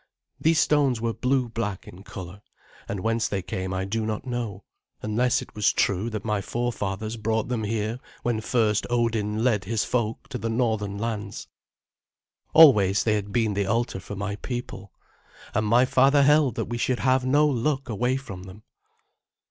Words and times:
These 0.39 0.57
stones 0.59 0.99
were 0.99 1.13
blue 1.13 1.47
black 1.47 1.87
in 1.87 2.01
colour, 2.01 2.41
and 2.87 3.01
whence 3.01 3.27
they 3.27 3.43
came 3.43 3.71
I 3.71 3.85
do 3.85 4.03
not 4.03 4.25
know, 4.25 4.63
unless 5.03 5.43
it 5.43 5.53
was 5.53 5.71
true 5.71 6.09
that 6.09 6.25
my 6.25 6.41
forefathers 6.41 7.17
brought 7.17 7.49
them 7.49 7.63
here 7.63 7.99
when 8.23 8.41
first 8.41 8.87
Odin 8.89 9.43
led 9.43 9.65
his 9.65 9.83
folk 9.85 10.27
to 10.29 10.39
the 10.39 10.49
northern 10.49 10.97
lands. 10.97 11.49
Always 12.51 13.03
they 13.03 13.13
had 13.13 13.31
been 13.31 13.53
the 13.53 13.67
altar 13.67 13.99
for 13.99 14.15
my 14.15 14.37
people, 14.37 14.91
and 15.53 15.67
my 15.67 15.85
father 15.85 16.23
held 16.23 16.55
that 16.55 16.65
we 16.65 16.79
should 16.79 17.01
have 17.01 17.23
no 17.23 17.45
luck 17.47 17.87
away 17.87 18.17
from 18.17 18.45
them. 18.45 18.63